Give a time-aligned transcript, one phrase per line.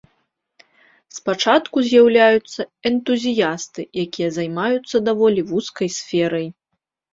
[1.17, 2.61] Спачатку з'яўляюцца
[2.91, 6.47] энтузіясты, якія займаюцца даволі вузкай сферай.